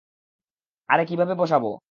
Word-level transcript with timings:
আরে 0.89 1.03
কীভাবে 1.05 1.33
বসাবো? 1.35 1.71